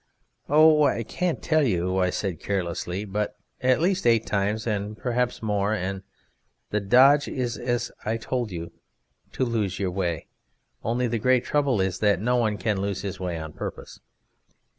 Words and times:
"Oh 0.49 0.81
I 0.85 1.03
can't 1.03 1.43
tell 1.43 1.61
you," 1.61 1.99
I 1.99 2.09
said 2.09 2.39
carelessly, 2.39 3.05
"but 3.05 3.35
at 3.61 3.79
least 3.79 4.07
eight 4.07 4.25
times, 4.25 4.65
and 4.65 4.97
perhaps 4.97 5.43
more, 5.43 5.75
and 5.75 6.01
the 6.71 6.79
dodge 6.79 7.27
is, 7.27 7.55
as 7.55 7.91
I 8.03 8.17
told 8.17 8.49
you, 8.51 8.71
to 9.33 9.45
lose 9.45 9.77
your 9.77 9.91
way; 9.91 10.25
only 10.83 11.05
the 11.07 11.19
great 11.19 11.45
trouble 11.45 11.79
is 11.79 11.99
that 11.99 12.19
no 12.19 12.37
one 12.37 12.57
can 12.57 12.81
lose 12.81 13.03
his 13.03 13.19
way 13.19 13.37
on 13.37 13.53
purpose. 13.53 13.99